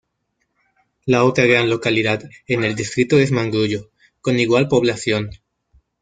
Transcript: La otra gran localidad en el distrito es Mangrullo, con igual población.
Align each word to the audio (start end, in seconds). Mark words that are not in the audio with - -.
La 1.05 1.23
otra 1.25 1.45
gran 1.45 1.69
localidad 1.69 2.23
en 2.47 2.63
el 2.63 2.73
distrito 2.73 3.19
es 3.19 3.29
Mangrullo, 3.31 3.91
con 4.19 4.39
igual 4.39 4.67
población. 4.67 5.29